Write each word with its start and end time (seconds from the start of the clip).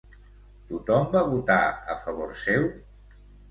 Tothom 0.71 1.05
va 1.17 1.21
votar 1.35 1.59
a 1.69 1.99
favor 2.07 2.35
seu? 2.47 2.69